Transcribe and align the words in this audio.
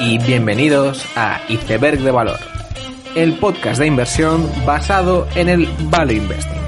y 0.00 0.18
bienvenidos 0.18 1.06
a 1.16 1.40
Iceberg 1.48 2.00
de 2.00 2.10
Valor, 2.10 2.38
el 3.14 3.34
podcast 3.38 3.80
de 3.80 3.86
inversión 3.86 4.50
basado 4.66 5.26
en 5.34 5.48
el 5.48 5.66
Value 5.84 6.14
Investing. 6.14 6.62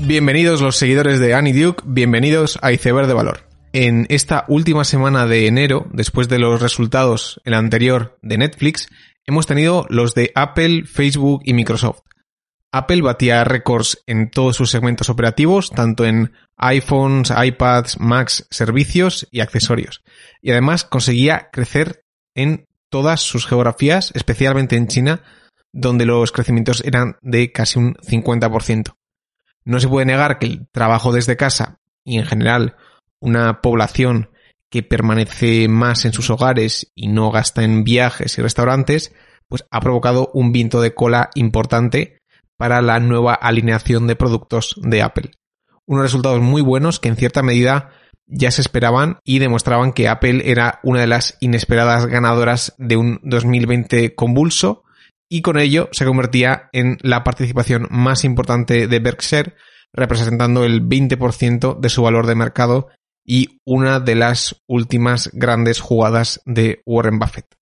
Bienvenidos 0.00 0.60
los 0.60 0.76
seguidores 0.76 1.18
de 1.18 1.34
Annie 1.34 1.52
Duke, 1.52 1.82
bienvenidos 1.86 2.58
a 2.62 2.70
Iceberg 2.70 3.06
de 3.06 3.14
Valor. 3.14 3.40
En 3.72 4.06
esta 4.08 4.44
última 4.48 4.84
semana 4.84 5.26
de 5.26 5.46
enero, 5.46 5.86
después 5.92 6.28
de 6.28 6.38
los 6.38 6.60
resultados, 6.60 7.40
el 7.44 7.54
anterior 7.54 8.18
de 8.22 8.38
Netflix, 8.38 8.88
hemos 9.26 9.46
tenido 9.46 9.86
los 9.88 10.14
de 10.14 10.30
Apple, 10.34 10.84
Facebook 10.84 11.42
y 11.44 11.54
Microsoft. 11.54 12.02
Apple 12.72 13.02
batía 13.02 13.44
récords 13.44 14.02
en 14.06 14.30
todos 14.30 14.56
sus 14.56 14.70
segmentos 14.70 15.10
operativos, 15.10 15.70
tanto 15.70 16.06
en 16.06 16.32
iPhones, 16.56 17.30
iPads, 17.30 18.00
Macs, 18.00 18.46
servicios 18.50 19.28
y 19.30 19.40
accesorios. 19.40 20.02
Y 20.40 20.52
además 20.52 20.84
conseguía 20.84 21.50
crecer 21.52 22.04
en 22.34 22.66
todas 22.88 23.20
sus 23.20 23.46
geografías, 23.46 24.10
especialmente 24.14 24.76
en 24.76 24.88
China, 24.88 25.22
donde 25.72 26.06
los 26.06 26.32
crecimientos 26.32 26.82
eran 26.84 27.16
de 27.20 27.52
casi 27.52 27.78
un 27.78 27.94
50%. 27.94 28.94
No 29.64 29.78
se 29.78 29.88
puede 29.88 30.06
negar 30.06 30.38
que 30.38 30.46
el 30.46 30.68
trabajo 30.70 31.12
desde 31.12 31.36
casa 31.36 31.78
y 32.04 32.18
en 32.18 32.24
general 32.24 32.76
una 33.20 33.60
población 33.60 34.30
que 34.70 34.82
permanece 34.82 35.68
más 35.68 36.06
en 36.06 36.14
sus 36.14 36.30
hogares 36.30 36.90
y 36.94 37.08
no 37.08 37.30
gasta 37.30 37.62
en 37.62 37.84
viajes 37.84 38.38
y 38.38 38.42
restaurantes, 38.42 39.14
pues 39.46 39.64
ha 39.70 39.80
provocado 39.80 40.30
un 40.32 40.52
viento 40.52 40.80
de 40.80 40.94
cola 40.94 41.28
importante 41.34 42.21
para 42.62 42.80
la 42.80 43.00
nueva 43.00 43.34
alineación 43.34 44.06
de 44.06 44.14
productos 44.14 44.76
de 44.80 45.02
Apple. 45.02 45.32
Unos 45.84 46.04
resultados 46.04 46.40
muy 46.40 46.62
buenos 46.62 47.00
que 47.00 47.08
en 47.08 47.16
cierta 47.16 47.42
medida 47.42 47.90
ya 48.28 48.52
se 48.52 48.60
esperaban 48.60 49.18
y 49.24 49.40
demostraban 49.40 49.92
que 49.92 50.06
Apple 50.06 50.48
era 50.48 50.78
una 50.84 51.00
de 51.00 51.08
las 51.08 51.36
inesperadas 51.40 52.06
ganadoras 52.06 52.72
de 52.78 52.96
un 52.96 53.18
2020 53.24 54.14
convulso 54.14 54.84
y 55.28 55.42
con 55.42 55.58
ello 55.58 55.88
se 55.90 56.04
convertía 56.04 56.68
en 56.70 56.98
la 57.00 57.24
participación 57.24 57.88
más 57.90 58.22
importante 58.22 58.86
de 58.86 58.98
Berkshire, 59.00 59.56
representando 59.92 60.62
el 60.62 60.88
20% 60.88 61.80
de 61.80 61.88
su 61.88 62.04
valor 62.04 62.28
de 62.28 62.36
mercado 62.36 62.90
y 63.26 63.58
una 63.66 63.98
de 63.98 64.14
las 64.14 64.62
últimas 64.68 65.30
grandes 65.32 65.80
jugadas 65.80 66.40
de 66.46 66.80
Warren 66.86 67.18
Buffett. 67.18 67.56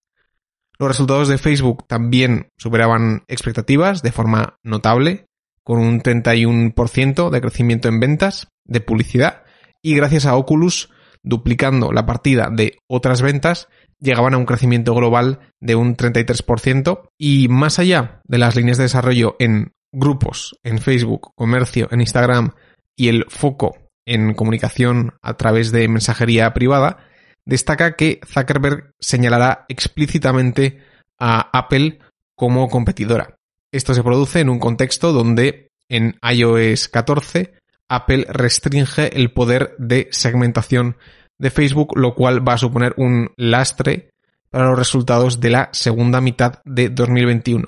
Los 0.81 0.87
resultados 0.87 1.27
de 1.27 1.37
Facebook 1.37 1.85
también 1.87 2.49
superaban 2.57 3.23
expectativas 3.27 4.01
de 4.01 4.11
forma 4.11 4.57
notable, 4.63 5.27
con 5.63 5.77
un 5.77 6.01
31% 6.01 7.29
de 7.29 7.39
crecimiento 7.39 7.87
en 7.87 7.99
ventas 7.99 8.47
de 8.65 8.81
publicidad 8.81 9.43
y 9.83 9.93
gracias 9.93 10.25
a 10.25 10.35
Oculus, 10.35 10.89
duplicando 11.21 11.91
la 11.91 12.07
partida 12.07 12.49
de 12.51 12.79
otras 12.89 13.21
ventas, 13.21 13.69
llegaban 13.99 14.33
a 14.33 14.37
un 14.37 14.47
crecimiento 14.47 14.95
global 14.95 15.51
de 15.59 15.75
un 15.75 15.95
33% 15.95 17.09
y 17.15 17.47
más 17.47 17.77
allá 17.77 18.19
de 18.27 18.39
las 18.39 18.55
líneas 18.55 18.79
de 18.79 18.85
desarrollo 18.85 19.35
en 19.37 19.73
grupos, 19.93 20.57
en 20.63 20.79
Facebook, 20.79 21.31
comercio, 21.35 21.89
en 21.91 22.01
Instagram 22.01 22.53
y 22.97 23.09
el 23.09 23.25
foco 23.29 23.77
en 24.07 24.33
comunicación 24.33 25.13
a 25.21 25.35
través 25.35 25.71
de 25.71 25.87
mensajería 25.87 26.51
privada, 26.55 27.05
destaca 27.45 27.95
que 27.95 28.19
Zuckerberg 28.25 28.93
señalará 28.99 29.65
explícitamente 29.67 30.83
a 31.19 31.49
Apple 31.57 31.99
como 32.35 32.69
competidora. 32.69 33.35
Esto 33.71 33.93
se 33.93 34.03
produce 34.03 34.39
en 34.39 34.49
un 34.49 34.59
contexto 34.59 35.13
donde 35.13 35.69
en 35.89 36.17
iOS 36.21 36.87
14 36.89 37.53
Apple 37.89 38.25
restringe 38.29 39.17
el 39.17 39.31
poder 39.31 39.75
de 39.77 40.07
segmentación 40.11 40.97
de 41.37 41.51
Facebook, 41.51 41.97
lo 41.97 42.15
cual 42.15 42.47
va 42.47 42.53
a 42.53 42.57
suponer 42.57 42.93
un 42.97 43.31
lastre 43.35 44.11
para 44.49 44.69
los 44.69 44.77
resultados 44.77 45.39
de 45.39 45.49
la 45.49 45.69
segunda 45.73 46.21
mitad 46.21 46.61
de 46.63 46.89
2021. 46.89 47.67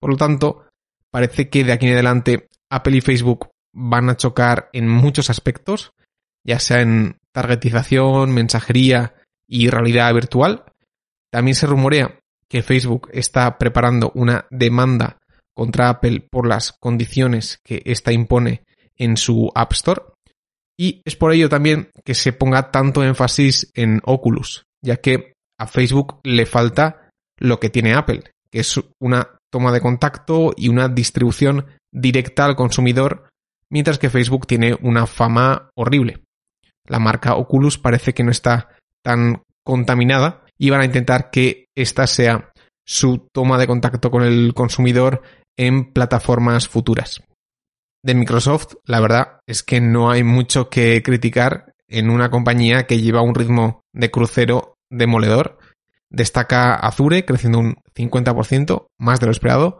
Por 0.00 0.10
lo 0.10 0.16
tanto, 0.16 0.64
parece 1.10 1.48
que 1.48 1.64
de 1.64 1.72
aquí 1.72 1.86
en 1.86 1.92
adelante 1.92 2.48
Apple 2.70 2.96
y 2.96 3.00
Facebook 3.00 3.50
van 3.72 4.08
a 4.08 4.16
chocar 4.16 4.70
en 4.72 4.88
muchos 4.88 5.30
aspectos, 5.30 5.92
ya 6.44 6.58
sea 6.58 6.80
en 6.80 7.19
targetización, 7.32 8.32
mensajería 8.32 9.14
y 9.48 9.68
realidad 9.68 10.12
virtual. 10.14 10.64
También 11.30 11.54
se 11.54 11.66
rumorea 11.66 12.18
que 12.48 12.62
Facebook 12.62 13.08
está 13.12 13.58
preparando 13.58 14.10
una 14.14 14.46
demanda 14.50 15.18
contra 15.54 15.88
Apple 15.88 16.26
por 16.30 16.46
las 16.46 16.72
condiciones 16.72 17.60
que 17.64 17.82
ésta 17.84 18.12
impone 18.12 18.64
en 18.96 19.16
su 19.16 19.50
App 19.54 19.72
Store. 19.72 20.02
Y 20.78 21.02
es 21.04 21.16
por 21.16 21.32
ello 21.32 21.48
también 21.48 21.90
que 22.04 22.14
se 22.14 22.32
ponga 22.32 22.70
tanto 22.70 23.04
énfasis 23.04 23.70
en 23.74 24.00
Oculus, 24.04 24.64
ya 24.82 24.96
que 24.96 25.34
a 25.58 25.66
Facebook 25.66 26.20
le 26.24 26.46
falta 26.46 27.10
lo 27.38 27.60
que 27.60 27.70
tiene 27.70 27.94
Apple, 27.94 28.24
que 28.50 28.60
es 28.60 28.80
una 28.98 29.36
toma 29.52 29.72
de 29.72 29.80
contacto 29.80 30.52
y 30.56 30.68
una 30.68 30.88
distribución 30.88 31.66
directa 31.92 32.46
al 32.46 32.56
consumidor, 32.56 33.28
mientras 33.68 33.98
que 33.98 34.10
Facebook 34.10 34.46
tiene 34.46 34.76
una 34.80 35.06
fama 35.06 35.70
horrible 35.74 36.22
la 36.86 36.98
marca 36.98 37.36
Oculus 37.36 37.78
parece 37.78 38.14
que 38.14 38.24
no 38.24 38.30
está 38.30 38.68
tan 39.02 39.42
contaminada 39.62 40.44
y 40.58 40.70
van 40.70 40.80
a 40.82 40.86
intentar 40.86 41.30
que 41.30 41.66
esta 41.74 42.06
sea 42.06 42.52
su 42.84 43.28
toma 43.32 43.58
de 43.58 43.66
contacto 43.66 44.10
con 44.10 44.22
el 44.22 44.52
consumidor 44.54 45.22
en 45.56 45.92
plataformas 45.92 46.68
futuras. 46.68 47.22
De 48.02 48.14
Microsoft, 48.14 48.74
la 48.84 49.00
verdad 49.00 49.40
es 49.46 49.62
que 49.62 49.80
no 49.80 50.10
hay 50.10 50.24
mucho 50.24 50.70
que 50.70 51.02
criticar 51.02 51.74
en 51.86 52.08
una 52.08 52.30
compañía 52.30 52.86
que 52.86 53.00
lleva 53.00 53.20
un 53.20 53.34
ritmo 53.34 53.82
de 53.92 54.10
crucero 54.10 54.76
demoledor. 54.90 55.58
Destaca 56.08 56.74
Azure 56.74 57.24
creciendo 57.24 57.58
un 57.58 57.76
50%, 57.94 58.86
más 58.98 59.20
de 59.20 59.26
lo 59.26 59.32
esperado. 59.32 59.78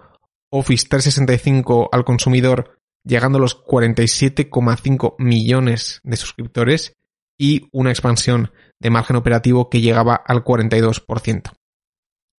Office 0.50 0.86
365 0.88 1.88
al 1.92 2.04
consumidor 2.04 2.79
llegando 3.04 3.38
a 3.38 3.40
los 3.40 3.62
47,5 3.64 5.14
millones 5.18 6.00
de 6.04 6.16
suscriptores 6.16 6.94
y 7.38 7.68
una 7.72 7.90
expansión 7.90 8.52
de 8.80 8.90
margen 8.90 9.16
operativo 9.16 9.70
que 9.70 9.80
llegaba 9.80 10.14
al 10.14 10.44
42%. 10.44 11.52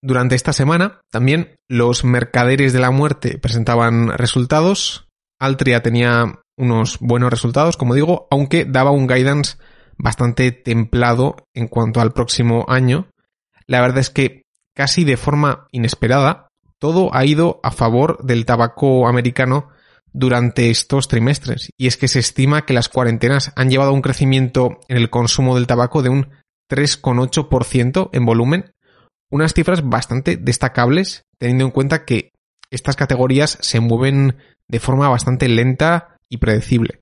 Durante 0.02 0.34
esta 0.34 0.52
semana 0.52 1.00
también 1.10 1.56
los 1.68 2.04
mercaderes 2.04 2.72
de 2.72 2.80
la 2.80 2.90
muerte 2.90 3.38
presentaban 3.38 4.08
resultados. 4.16 5.08
Altria 5.38 5.82
tenía 5.82 6.40
unos 6.56 6.98
buenos 7.00 7.30
resultados, 7.30 7.76
como 7.76 7.94
digo, 7.94 8.28
aunque 8.30 8.64
daba 8.64 8.90
un 8.90 9.06
guidance 9.06 9.56
bastante 9.96 10.52
templado 10.52 11.36
en 11.54 11.68
cuanto 11.68 12.00
al 12.00 12.12
próximo 12.12 12.64
año. 12.68 13.08
La 13.66 13.80
verdad 13.80 13.98
es 13.98 14.10
que 14.10 14.42
casi 14.74 15.04
de 15.04 15.16
forma 15.16 15.66
inesperada 15.72 16.48
todo 16.78 17.14
ha 17.14 17.24
ido 17.24 17.60
a 17.62 17.70
favor 17.70 18.22
del 18.24 18.46
tabaco 18.46 19.06
americano 19.06 19.68
durante 20.12 20.70
estos 20.70 21.08
trimestres. 21.08 21.70
Y 21.76 21.86
es 21.86 21.96
que 21.96 22.08
se 22.08 22.18
estima 22.18 22.66
que 22.66 22.74
las 22.74 22.88
cuarentenas 22.88 23.52
han 23.56 23.70
llevado 23.70 23.90
a 23.90 23.94
un 23.94 24.02
crecimiento 24.02 24.80
en 24.88 24.96
el 24.96 25.10
consumo 25.10 25.54
del 25.54 25.66
tabaco 25.66 26.02
de 26.02 26.10
un 26.10 26.30
3,8% 26.70 28.10
en 28.12 28.24
volumen. 28.24 28.72
Unas 29.30 29.54
cifras 29.54 29.88
bastante 29.88 30.36
destacables 30.36 31.24
teniendo 31.38 31.64
en 31.64 31.70
cuenta 31.70 32.04
que 32.04 32.32
estas 32.70 32.96
categorías 32.96 33.58
se 33.60 33.80
mueven 33.80 34.36
de 34.68 34.80
forma 34.80 35.08
bastante 35.08 35.48
lenta 35.48 36.16
y 36.28 36.38
predecible. 36.38 37.00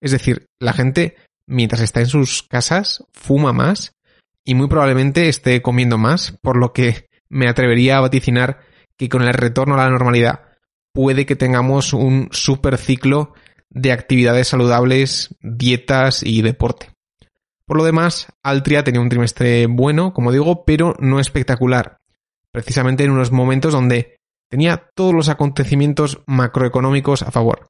Es 0.00 0.12
decir, 0.12 0.46
la 0.58 0.72
gente 0.72 1.16
mientras 1.46 1.82
está 1.82 2.00
en 2.00 2.06
sus 2.06 2.42
casas 2.42 3.04
fuma 3.12 3.52
más 3.52 3.92
y 4.44 4.54
muy 4.54 4.68
probablemente 4.68 5.28
esté 5.28 5.60
comiendo 5.60 5.98
más, 5.98 6.38
por 6.42 6.56
lo 6.56 6.72
que 6.72 7.08
me 7.28 7.48
atrevería 7.48 7.98
a 7.98 8.00
vaticinar 8.00 8.60
que 8.96 9.08
con 9.08 9.22
el 9.22 9.34
retorno 9.34 9.74
a 9.74 9.84
la 9.84 9.90
normalidad 9.90 10.49
puede 10.92 11.26
que 11.26 11.36
tengamos 11.36 11.92
un 11.92 12.28
super 12.32 12.78
ciclo 12.78 13.34
de 13.68 13.92
actividades 13.92 14.48
saludables, 14.48 15.36
dietas 15.40 16.22
y 16.22 16.42
deporte. 16.42 16.90
Por 17.64 17.76
lo 17.76 17.84
demás, 17.84 18.26
Altria 18.42 18.82
tenía 18.82 19.00
un 19.00 19.08
trimestre 19.08 19.66
bueno, 19.66 20.12
como 20.12 20.32
digo, 20.32 20.64
pero 20.64 20.96
no 20.98 21.20
espectacular, 21.20 21.98
precisamente 22.52 23.04
en 23.04 23.12
unos 23.12 23.30
momentos 23.30 23.72
donde 23.72 24.16
tenía 24.48 24.88
todos 24.94 25.14
los 25.14 25.28
acontecimientos 25.28 26.22
macroeconómicos 26.26 27.22
a 27.22 27.30
favor. 27.30 27.68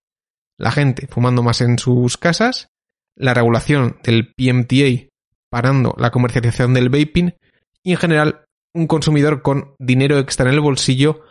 La 0.57 0.71
gente 0.71 1.07
fumando 1.07 1.43
más 1.43 1.61
en 1.61 1.79
sus 1.79 2.17
casas, 2.17 2.69
la 3.15 3.35
regulación 3.35 3.99
del 4.03 4.33
PMTA 4.33 5.11
parando 5.51 5.95
la 5.99 6.11
comercialización 6.11 6.73
del 6.73 6.89
vaping 6.89 7.35
y 7.83 7.93
en 7.93 7.99
general 7.99 8.45
un 8.73 8.87
consumidor 8.87 9.43
con 9.43 9.75
dinero 9.79 10.19
extra 10.19 10.47
en 10.47 10.55
el 10.55 10.61
bolsillo 10.61 11.23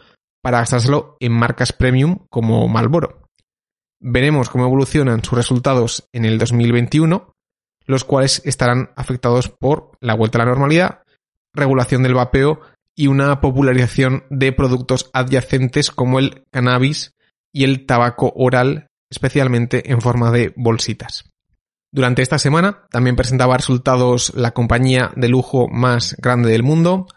para 0.41 0.59
gastárselo 0.59 1.17
en 1.19 1.31
marcas 1.33 1.73
premium 1.73 2.25
como 2.29 2.67
Malboro. 2.67 3.23
Veremos 3.99 4.49
cómo 4.49 4.65
evolucionan 4.65 5.23
sus 5.23 5.37
resultados 5.37 6.07
en 6.13 6.25
el 6.25 6.37
2021, 6.37 7.33
los 7.85 8.03
cuales 8.03 8.41
estarán 8.45 8.91
afectados 8.95 9.49
por 9.49 9.91
la 9.99 10.13
vuelta 10.13 10.37
a 10.37 10.45
la 10.45 10.51
normalidad, 10.51 11.03
regulación 11.53 12.03
del 12.03 12.13
vapeo 12.13 12.61
y 12.95 13.07
una 13.07 13.41
popularización 13.41 14.23
de 14.29 14.51
productos 14.51 15.09
adyacentes 15.13 15.91
como 15.91 16.19
el 16.19 16.43
cannabis 16.51 17.15
y 17.53 17.63
el 17.63 17.85
tabaco 17.85 18.31
oral, 18.35 18.87
especialmente 19.09 19.91
en 19.91 20.01
forma 20.01 20.31
de 20.31 20.53
bolsitas. 20.55 21.29
Durante 21.91 22.21
esta 22.21 22.37
semana 22.37 22.85
también 22.91 23.15
presentaba 23.15 23.57
resultados 23.57 24.33
la 24.35 24.51
compañía 24.51 25.11
de 25.15 25.27
lujo 25.27 25.67
más 25.67 26.15
grande 26.19 26.51
del 26.51 26.61
mundo. 26.61 27.07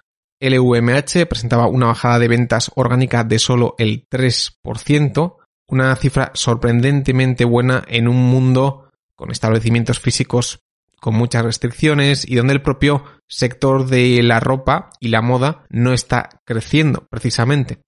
LVMH 0.43 1.27
presentaba 1.29 1.69
una 1.69 1.87
bajada 1.87 2.19
de 2.19 2.27
ventas 2.27 2.73
orgánica 2.75 3.23
de 3.23 3.39
solo 3.39 3.77
el 3.79 4.09
3%, 4.09 5.37
una 5.69 5.95
cifra 5.95 6.33
sorprendentemente 6.35 7.45
buena 7.45 7.85
en 7.87 8.09
un 8.09 8.17
mundo 8.17 8.91
con 9.15 9.31
establecimientos 9.31 10.01
físicos 10.01 10.59
con 11.01 11.15
muchas 11.15 11.45
restricciones 11.45 12.29
y 12.29 12.37
donde 12.37 12.55
el 12.55 12.63
propio 12.63 13.05
sector 13.29 13.87
de 13.87 14.23
la 14.23 14.41
ropa 14.41 14.91
y 15.01 15.09
la 15.09 15.23
moda 15.23 15.65
no 15.69 15.93
está 15.93 16.29
creciendo 16.45 17.07
precisamente. 17.09 17.79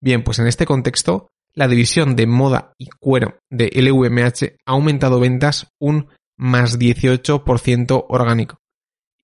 Bien, 0.00 0.22
pues 0.22 0.38
en 0.38 0.46
este 0.46 0.66
contexto, 0.66 1.30
la 1.52 1.66
división 1.66 2.16
de 2.16 2.26
moda 2.26 2.74
y 2.78 2.86
cuero 2.86 3.38
de 3.50 3.70
LVMH 3.74 4.60
ha 4.66 4.72
aumentado 4.72 5.18
ventas 5.18 5.72
un 5.78 6.08
más 6.36 6.78
18% 6.78 8.06
orgánico. 8.08 8.60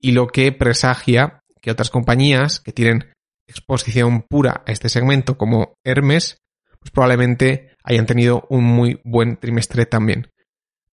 Y 0.00 0.12
lo 0.12 0.26
que 0.26 0.52
presagia 0.52 1.40
que 1.66 1.72
otras 1.72 1.90
compañías 1.90 2.60
que 2.60 2.72
tienen 2.72 3.12
exposición 3.48 4.22
pura 4.22 4.62
a 4.64 4.70
este 4.70 4.88
segmento 4.88 5.36
como 5.36 5.74
Hermes, 5.82 6.38
pues 6.78 6.92
probablemente 6.92 7.74
hayan 7.82 8.06
tenido 8.06 8.46
un 8.50 8.62
muy 8.62 9.00
buen 9.02 9.36
trimestre 9.36 9.84
también. 9.84 10.30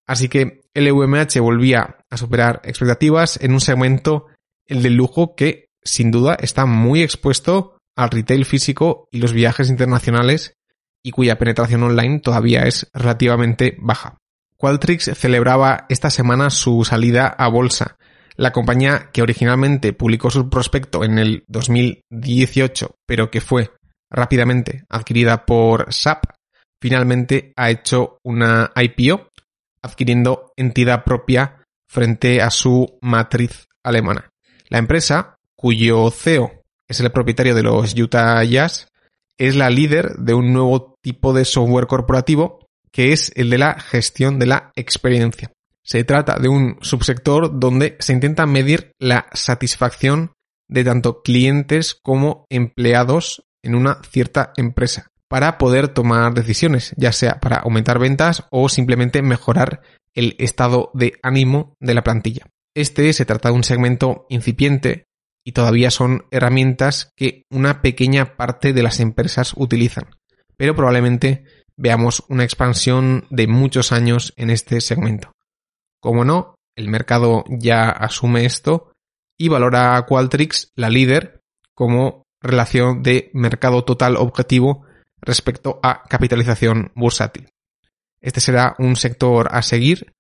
Así 0.08 0.30
que 0.30 0.62
LVMH 0.74 1.40
volvía 1.42 1.98
a 2.10 2.18
superar 2.18 2.60
expectativas 2.64 3.38
en 3.40 3.54
un 3.54 3.62
segmento, 3.62 4.26
el 4.66 4.82
del 4.82 4.96
lujo, 4.96 5.36
que 5.36 5.68
sin 5.84 6.10
duda 6.10 6.34
está 6.40 6.66
muy 6.66 7.04
expuesto 7.04 7.78
al 7.96 8.10
retail 8.10 8.44
físico 8.44 9.08
y 9.12 9.20
los 9.20 9.32
viajes 9.32 9.70
internacionales 9.70 10.56
y 11.04 11.12
cuya 11.12 11.38
penetración 11.38 11.84
online 11.84 12.20
todavía 12.20 12.64
es 12.64 12.90
relativamente 12.96 13.78
baja. 13.80 14.18
Qualtrics 14.58 15.12
celebraba 15.14 15.86
esta 15.88 16.10
semana 16.10 16.50
su 16.50 16.84
salida 16.84 17.28
a 17.28 17.48
bolsa. 17.48 17.96
La 18.36 18.52
compañía 18.52 19.10
que 19.12 19.22
originalmente 19.22 19.94
publicó 19.94 20.30
su 20.30 20.50
prospecto 20.50 21.04
en 21.04 21.20
el 21.20 21.44
2018, 21.48 22.96
pero 23.06 23.30
que 23.30 23.42
fue 23.42 23.72
rápidamente 24.10 24.84
adquirida 24.90 25.46
por 25.46 25.94
SAP, 25.94 26.26
finalmente 26.82 27.54
ha 27.56 27.70
hecho 27.70 28.18
una 28.24 28.72
IPO 28.76 29.30
adquiriendo 29.82 30.52
entidad 30.56 31.04
propia 31.04 31.64
frente 31.88 32.42
a 32.42 32.50
su 32.50 32.98
matriz 33.02 33.68
alemana. 33.84 34.30
La 34.70 34.80
empresa, 34.80 35.38
cuyo 35.56 36.10
CEO 36.10 36.64
es 36.88 37.00
el 37.00 37.12
propietario 37.12 37.54
de 37.54 37.64
los 37.64 37.94
Utah 37.94 38.44
Jazz, 38.44 38.88
es 39.38 39.56
la 39.56 39.70
líder 39.70 40.16
de 40.18 40.34
un 40.34 40.54
nuevo 40.54 40.96
tipo 41.02 41.34
de 41.34 41.46
software 41.46 41.88
corporativo 41.88 42.60
que 42.92 43.12
es 43.12 43.32
el 43.36 43.50
de 43.50 43.58
la 43.58 43.80
gestión 43.80 44.38
de 44.40 44.46
la 44.46 44.72
experiencia. 44.76 45.52
Se 45.86 46.04
trata 46.04 46.40
de 46.40 46.48
un 46.48 46.78
subsector 46.82 47.60
donde 47.60 47.98
se 48.00 48.14
intenta 48.14 48.46
medir 48.46 48.92
la 49.00 49.28
satisfacción 49.34 50.32
de 50.70 50.84
tanto 50.84 51.22
clientes 51.22 51.94
como 52.02 52.46
empleados 52.50 53.44
en 53.64 53.76
una 53.76 54.02
cierta 54.10 54.54
empresa 54.56 55.08
para 55.28 55.58
poder 55.58 55.88
tomar 55.90 56.34
decisiones, 56.34 56.94
ya 56.96 57.12
sea 57.12 57.40
para 57.40 57.58
aumentar 57.58 58.00
ventas 58.00 58.46
o 58.52 58.70
simplemente 58.70 59.22
mejorar 59.22 59.82
el 60.14 60.36
estado 60.38 60.92
de 60.94 61.14
ánimo 61.24 61.76
de 61.80 61.94
la 61.96 62.04
plantilla. 62.04 62.46
Este 62.76 63.12
se 63.14 63.26
trata 63.26 63.50
de 63.50 63.56
un 63.56 63.64
segmento 63.64 64.26
incipiente 64.30 65.06
y 65.46 65.52
todavía 65.52 65.92
son 65.92 66.26
herramientas 66.32 67.12
que 67.16 67.44
una 67.52 67.82
pequeña 67.82 68.38
parte 68.38 68.74
de 68.74 68.84
las 68.84 69.00
empresas 69.00 69.54
utilizan, 69.58 70.06
pero 70.56 70.76
probablemente 70.76 71.44
veamos 71.76 72.24
una 72.30 72.44
expansión 72.44 73.26
de 73.30 73.48
muchos 73.48 73.92
años 73.92 74.34
en 74.38 74.50
este 74.50 74.80
segmento. 74.82 75.32
Como 76.04 76.26
no, 76.26 76.56
el 76.76 76.90
mercado 76.90 77.46
ya 77.48 77.90
asume 77.90 78.44
esto 78.44 78.92
y 79.38 79.48
valora 79.48 79.96
a 79.96 80.06
Qualtrics, 80.06 80.74
la 80.76 80.90
líder, 80.90 81.40
como 81.74 82.24
relación 82.42 83.04
de 83.04 83.32
mercado 83.34 83.86
total 83.86 84.18
objetivo 84.18 84.86
respecto 85.22 85.80
a 85.82 86.04
capitalización 86.04 86.92
bursátil. 86.94 87.48
Este 88.20 88.42
será 88.42 88.76
un 88.80 88.98
sector 88.98 89.48
a 89.50 89.62
seguir, 89.62 90.12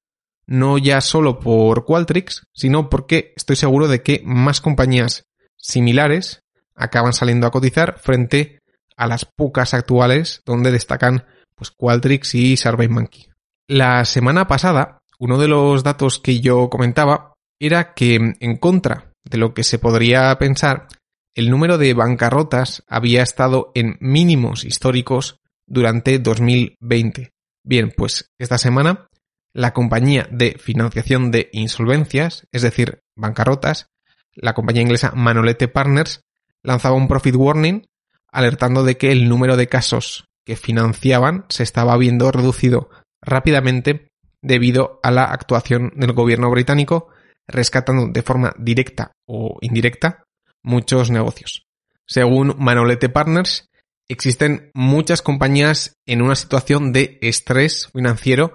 no 0.46 0.78
ya 0.78 1.02
solo 1.02 1.42
por 1.42 1.84
Qualtrics, 1.84 2.44
sino 2.54 2.90
porque 2.90 3.34
estoy 3.36 3.58
seguro 3.58 3.90
de 3.90 4.02
que 4.02 4.22
más 4.24 4.62
compañías 4.62 5.26
similares 5.58 6.40
acaban 6.76 7.12
saliendo 7.12 7.46
a 7.46 7.52
cotizar 7.52 8.00
frente 8.00 8.60
a 8.96 9.06
las 9.06 9.26
pocas 9.26 9.74
actuales 9.74 10.44
donde 10.46 10.72
destacan 10.72 11.26
pues 11.56 11.72
Qualtrics 11.72 12.36
y 12.36 12.56
SurveyMonkey. 12.56 13.28
La 13.68 14.06
semana 14.06 14.48
pasada, 14.48 15.00
uno 15.24 15.38
de 15.38 15.48
los 15.48 15.84
datos 15.84 16.20
que 16.20 16.42
yo 16.42 16.70
comentaba 16.70 17.34
era 17.58 17.94
que 17.94 18.16
en 18.38 18.58
contra 18.58 19.14
de 19.24 19.38
lo 19.38 19.54
que 19.54 19.64
se 19.64 19.80
podría 19.80 20.38
pensar, 20.38 20.90
el 21.34 21.50
número 21.50 21.78
de 21.78 21.94
bancarrotas 21.94 22.84
había 22.90 23.24
estado 23.24 23.72
en 23.74 23.96
mínimos 24.02 24.66
históricos 24.66 25.38
durante 25.66 26.20
2020. 26.20 27.32
Bien, 27.64 27.94
pues 27.96 28.32
esta 28.38 28.58
semana 28.58 29.08
la 29.54 29.72
compañía 29.72 30.28
de 30.30 30.58
financiación 30.60 31.32
de 31.32 31.48
insolvencias, 31.54 32.46
es 32.52 32.62
decir, 32.62 33.00
bancarrotas, 33.16 33.88
la 34.36 34.54
compañía 34.54 34.82
inglesa 34.82 35.14
Manolete 35.16 35.70
Partners, 35.70 36.20
lanzaba 36.64 36.98
un 36.98 37.08
profit 37.08 37.36
warning 37.36 37.86
alertando 38.30 38.84
de 38.84 38.98
que 38.98 39.14
el 39.14 39.30
número 39.30 39.56
de 39.56 39.70
casos 39.70 40.26
que 40.46 40.58
financiaban 40.58 41.46
se 41.48 41.64
estaba 41.64 41.96
viendo 41.96 42.30
reducido 42.30 42.90
rápidamente 43.22 44.10
debido 44.44 45.00
a 45.02 45.10
la 45.10 45.24
actuación 45.24 45.92
del 45.96 46.14
gobierno 46.14 46.52
británico 46.52 47.08
rescatando 47.48 48.08
de 48.08 48.22
forma 48.22 48.54
directa 48.58 49.14
o 49.28 49.58
indirecta 49.62 50.24
muchos 50.62 51.10
negocios. 51.10 51.66
Según 52.06 52.56
Manolete 52.60 53.10
Partners, 53.10 53.70
existen 54.08 54.72
muchas 54.74 55.22
compañías 55.22 55.96
en 56.06 56.22
una 56.22 56.36
situación 56.36 56.94
de 56.94 57.18
estrés 57.22 57.90
financiero, 57.94 58.54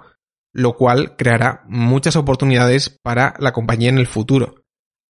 lo 0.53 0.75
cual 0.75 1.15
creará 1.17 1.63
muchas 1.67 2.15
oportunidades 2.15 2.97
para 3.03 3.35
la 3.39 3.51
compañía 3.51 3.89
en 3.89 3.97
el 3.97 4.07
futuro. 4.07 4.63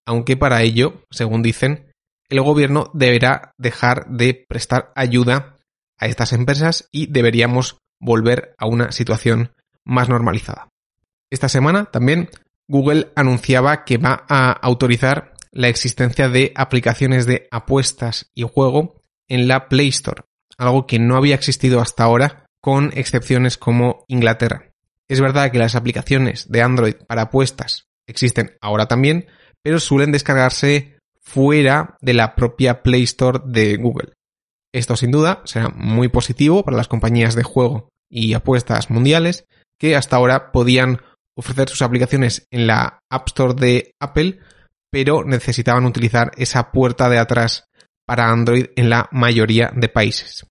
Aunque 0.06 0.36
para 0.36 0.62
ello, 0.62 1.04
según 1.10 1.42
dicen, 1.42 1.92
el 2.28 2.40
gobierno 2.42 2.90
deberá 2.94 3.52
dejar 3.58 4.06
de 4.08 4.44
prestar 4.48 4.92
ayuda 4.94 5.56
a 5.98 6.06
estas 6.06 6.32
empresas 6.32 6.88
y 6.90 7.06
deberíamos 7.06 7.78
volver 8.00 8.54
a 8.58 8.66
una 8.66 8.92
situación 8.92 9.52
más 9.84 10.08
normalizada. 10.08 10.68
Esta 11.30 11.48
semana 11.48 11.86
también 11.86 12.28
Google 12.68 13.12
anunciaba 13.16 13.84
que 13.84 13.98
va 13.98 14.24
a 14.28 14.52
autorizar 14.52 15.34
la 15.52 15.68
existencia 15.68 16.28
de 16.28 16.52
aplicaciones 16.54 17.26
de 17.26 17.48
apuestas 17.50 18.30
y 18.34 18.42
juego 18.42 19.02
en 19.28 19.48
la 19.48 19.68
Play 19.68 19.88
Store, 19.88 20.22
algo 20.58 20.86
que 20.86 20.98
no 20.98 21.16
había 21.16 21.34
existido 21.34 21.80
hasta 21.80 22.04
ahora, 22.04 22.46
con 22.60 22.92
excepciones 22.94 23.56
como 23.56 24.04
Inglaterra. 24.08 24.70
Es 25.08 25.20
verdad 25.20 25.50
que 25.50 25.58
las 25.58 25.74
aplicaciones 25.74 26.50
de 26.50 26.62
Android 26.62 26.94
para 27.08 27.22
apuestas 27.22 27.88
existen 28.06 28.56
ahora 28.60 28.86
también, 28.86 29.26
pero 29.62 29.80
suelen 29.80 30.12
descargarse 30.12 30.98
fuera 31.20 31.96
de 32.00 32.14
la 32.14 32.34
propia 32.34 32.82
Play 32.82 33.02
Store 33.04 33.40
de 33.44 33.76
Google. 33.76 34.12
Esto 34.72 34.96
sin 34.96 35.10
duda 35.10 35.42
será 35.44 35.68
muy 35.70 36.08
positivo 36.08 36.64
para 36.64 36.76
las 36.76 36.88
compañías 36.88 37.34
de 37.34 37.42
juego 37.42 37.88
y 38.08 38.34
apuestas 38.34 38.90
mundiales 38.90 39.46
que 39.80 39.96
hasta 39.96 40.14
ahora 40.14 40.52
podían 40.52 41.00
ofrecer 41.34 41.68
sus 41.68 41.82
aplicaciones 41.82 42.46
en 42.52 42.68
la 42.68 43.00
App 43.10 43.26
Store 43.28 43.54
de 43.54 43.94
Apple 43.98 44.38
pero 44.90 45.24
necesitaban 45.24 45.86
utilizar 45.86 46.32
esa 46.36 46.72
puerta 46.72 47.08
de 47.08 47.18
atrás 47.18 47.68
para 48.04 48.28
Android 48.28 48.66
en 48.76 48.90
la 48.90 49.08
mayoría 49.12 49.70
de 49.74 49.88
países. 49.88 50.46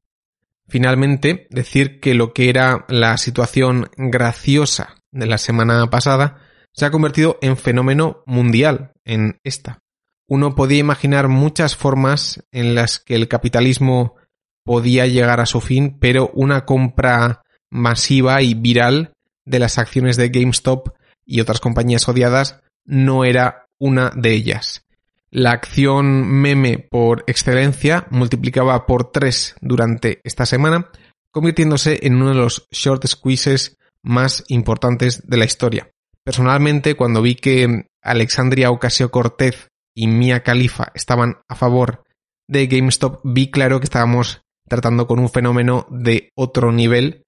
Finalmente, 0.67 1.48
decir 1.50 2.00
que 2.00 2.13
lo 2.13 2.33
que 2.33 2.50
era 2.50 2.86
la 2.88 3.17
situación 3.17 3.89
graciosa 3.98 4.95
de 5.12 5.25
la 5.25 5.38
semana 5.38 5.89
pasada 5.89 6.38
se 6.71 6.86
ha 6.86 6.91
convertido 6.91 7.38
en 7.41 7.57
fenómeno 7.57 8.24
mundial 8.25 8.93
en 9.03 9.39
esta. 9.43 9.79
Uno 10.27 10.55
podía 10.55 10.77
imaginar 10.77 11.27
muchas 11.27 11.75
formas 11.75 12.45
en 12.51 12.75
las 12.75 13.00
que 13.00 13.15
el 13.15 13.27
capitalismo 13.27 14.15
podía 14.63 15.07
llegar 15.07 15.39
a 15.39 15.48
su 15.48 15.59
fin, 15.59 15.98
pero 16.00 16.29
una 16.36 16.65
compra 16.65 17.41
masiva 17.71 18.41
y 18.43 18.53
viral 18.53 19.13
de 19.50 19.60
las 19.60 19.77
acciones 19.77 20.15
de 20.15 20.29
GameStop 20.29 20.89
y 21.25 21.41
otras 21.41 21.60
compañías 21.60 22.08
odiadas 22.08 22.62
no 22.86 23.25
era 23.25 23.65
una 23.79 24.12
de 24.15 24.34
ellas. 24.34 24.86
La 25.32 25.51
acción 25.51 26.27
meme 26.27 26.79
por 26.79 27.24
excelencia 27.27 28.08
multiplicaba 28.10 28.86
por 28.86 29.12
3 29.12 29.56
durante 29.62 30.22
esta 30.24 30.46
semana, 30.46 30.89
convirtiéndose 31.32 32.00
en 32.03 32.15
uno 32.15 32.29
de 32.29 32.36
los 32.36 32.68
short 32.72 33.06
squeezes 33.06 33.77
más 34.01 34.44
importantes 34.48 35.27
de 35.27 35.38
la 35.38 35.46
historia. 35.46 35.91
Personalmente, 36.24 36.96
cuando 36.96 37.22
vi 37.22 37.36
que 37.36 37.86
Alexandria 38.01 38.72
Ocasio 38.72 39.12
Cortez 39.12 39.68
y 39.96 40.08
Mia 40.08 40.41
Khalifa 40.41 40.91
estaban 40.94 41.38
a 41.48 41.56
favor 41.56 42.03
de 42.48 42.68
GameStop, 42.68 43.22
vi 43.24 43.51
claro 43.51 43.79
que 43.79 43.86
estábamos 43.86 44.41
tratando 44.68 45.08
con 45.08 45.20
un 45.20 45.29
fenómeno 45.29 45.86
de 45.89 46.32
otro 46.36 46.72
nivel, 46.72 47.25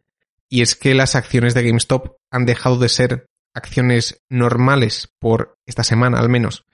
y 0.51 0.61
es 0.61 0.75
que 0.75 0.93
las 0.93 1.15
acciones 1.15 1.53
de 1.53 1.63
GameStop 1.63 2.17
han 2.29 2.45
dejado 2.45 2.77
de 2.77 2.89
ser 2.89 3.25
acciones 3.55 4.21
normales 4.29 5.09
por 5.19 5.55
esta 5.65 5.83
semana 5.83 6.19
al 6.19 6.29
menos 6.29 6.65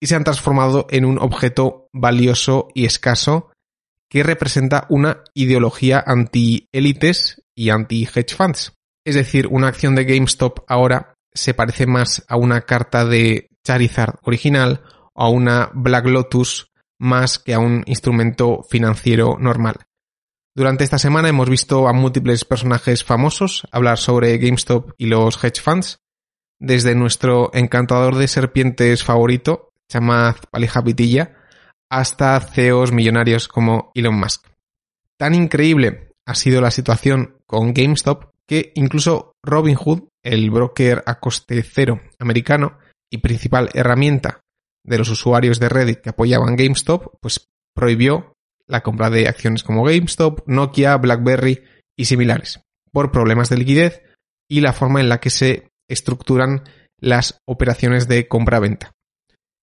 y 0.00 0.06
se 0.06 0.14
han 0.14 0.24
transformado 0.24 0.86
en 0.90 1.04
un 1.04 1.18
objeto 1.18 1.88
valioso 1.92 2.68
y 2.74 2.84
escaso 2.84 3.50
que 4.08 4.22
representa 4.22 4.86
una 4.88 5.22
ideología 5.34 6.02
anti-élites 6.06 7.42
y 7.54 7.70
anti-hedge 7.70 8.34
funds. 8.34 8.72
Es 9.04 9.16
decir, 9.16 9.48
una 9.48 9.68
acción 9.68 9.94
de 9.94 10.04
GameStop 10.04 10.60
ahora 10.68 11.14
se 11.34 11.54
parece 11.54 11.86
más 11.86 12.24
a 12.28 12.36
una 12.36 12.62
carta 12.62 13.04
de 13.04 13.48
Charizard 13.64 14.18
original 14.22 14.82
o 15.12 15.24
a 15.24 15.28
una 15.28 15.70
Black 15.74 16.06
Lotus 16.06 16.70
más 16.98 17.38
que 17.38 17.54
a 17.54 17.58
un 17.58 17.82
instrumento 17.86 18.62
financiero 18.68 19.36
normal. 19.38 19.87
Durante 20.58 20.82
esta 20.82 20.98
semana 20.98 21.28
hemos 21.28 21.48
visto 21.48 21.86
a 21.86 21.92
múltiples 21.92 22.44
personajes 22.44 23.04
famosos 23.04 23.62
hablar 23.70 23.96
sobre 23.96 24.36
GameStop 24.38 24.90
y 24.98 25.06
los 25.06 25.36
hedge 25.44 25.60
funds, 25.62 26.00
desde 26.58 26.96
nuestro 26.96 27.52
encantador 27.54 28.16
de 28.16 28.26
serpientes 28.26 29.04
favorito, 29.04 29.70
Chamath 29.88 30.46
Palihapitiya, 30.50 31.36
hasta 31.88 32.40
CEOs 32.40 32.90
millonarios 32.90 33.46
como 33.46 33.92
Elon 33.94 34.18
Musk. 34.18 34.48
Tan 35.16 35.36
increíble 35.36 36.10
ha 36.26 36.34
sido 36.34 36.60
la 36.60 36.72
situación 36.72 37.36
con 37.46 37.72
GameStop 37.72 38.32
que 38.44 38.72
incluso 38.74 39.36
Robinhood, 39.44 40.08
el 40.24 40.50
broker 40.50 41.04
a 41.06 41.20
coste 41.20 41.62
cero 41.62 42.00
americano 42.18 42.78
y 43.08 43.18
principal 43.18 43.70
herramienta 43.74 44.40
de 44.84 44.98
los 44.98 45.08
usuarios 45.08 45.60
de 45.60 45.68
Reddit 45.68 46.00
que 46.00 46.10
apoyaban 46.10 46.56
GameStop, 46.56 47.14
pues 47.20 47.46
prohibió 47.76 48.34
la 48.68 48.82
compra 48.82 49.10
de 49.10 49.26
acciones 49.26 49.62
como 49.62 49.84
GameStop, 49.84 50.46
Nokia, 50.46 50.96
BlackBerry 50.96 51.64
y 51.96 52.04
similares, 52.04 52.60
por 52.92 53.10
problemas 53.10 53.48
de 53.48 53.56
liquidez 53.56 54.02
y 54.48 54.60
la 54.60 54.72
forma 54.72 55.00
en 55.00 55.08
la 55.08 55.18
que 55.18 55.30
se 55.30 55.68
estructuran 55.88 56.64
las 57.00 57.40
operaciones 57.46 58.06
de 58.08 58.28
compra-venta. 58.28 58.92